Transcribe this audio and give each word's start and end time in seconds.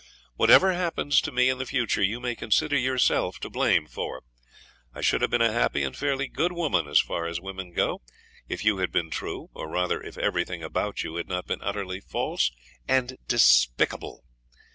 Whatever 0.35 0.73
happens 0.73 1.21
to 1.21 1.31
me 1.31 1.47
in 1.47 1.59
the 1.59 1.65
future 1.67 2.01
you 2.01 2.19
may 2.19 2.33
consider 2.33 2.75
yourself 2.75 3.39
to 3.41 3.51
blame 3.51 3.85
for. 3.85 4.23
I 4.95 5.01
should 5.01 5.21
have 5.21 5.29
been 5.29 5.43
a 5.43 5.51
happy 5.53 5.83
and 5.83 5.95
fairly 5.95 6.27
good 6.27 6.51
woman, 6.51 6.87
as 6.87 6.99
far 6.99 7.27
as 7.27 7.39
women 7.39 7.71
go, 7.71 8.01
if 8.49 8.65
you 8.65 8.79
had 8.79 8.91
been 8.91 9.11
true, 9.11 9.51
or 9.53 9.69
rather 9.69 10.01
if 10.01 10.17
everything 10.17 10.63
about 10.63 11.03
you 11.03 11.17
had 11.17 11.27
not 11.27 11.45
been 11.45 11.61
utterly 11.61 11.99
false 11.99 12.49
and 12.87 13.15
despicable. 13.27 14.23